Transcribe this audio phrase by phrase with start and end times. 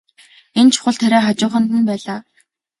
[0.59, 2.19] Энэ чухал тариа хажууханд нь байлаа.